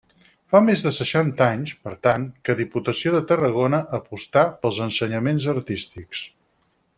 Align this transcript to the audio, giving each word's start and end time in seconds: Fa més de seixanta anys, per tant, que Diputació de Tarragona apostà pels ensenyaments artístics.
Fa 0.51 0.59
més 0.67 0.83
de 0.85 0.91
seixanta 0.95 1.49
anys, 1.57 1.73
per 1.83 1.93
tant, 2.07 2.25
que 2.49 2.55
Diputació 2.61 3.13
de 3.17 3.21
Tarragona 3.33 3.83
apostà 4.01 4.47
pels 4.65 4.81
ensenyaments 4.87 5.47
artístics. 5.59 6.25